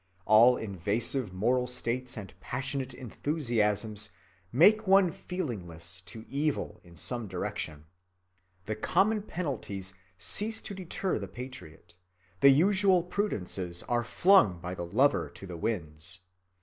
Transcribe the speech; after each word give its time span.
All 0.25 0.57
invasive 0.57 1.31
moral 1.31 1.67
states 1.67 2.17
and 2.17 2.33
passionate 2.39 2.95
enthusiasms 2.95 4.09
make 4.51 4.87
one 4.87 5.11
feelingless 5.11 6.01
to 6.07 6.25
evil 6.27 6.81
in 6.83 6.97
some 6.97 7.27
direction. 7.27 7.85
The 8.65 8.75
common 8.75 9.21
penalties 9.21 9.93
cease 10.17 10.59
to 10.63 10.73
deter 10.73 11.19
the 11.19 11.27
patriot, 11.27 11.97
the 12.39 12.49
usual 12.49 13.03
prudences 13.03 13.83
are 13.87 14.03
flung 14.03 14.59
by 14.59 14.73
the 14.73 14.87
lover 14.87 15.29
to 15.35 15.45
the 15.45 15.55
winds. 15.55 16.21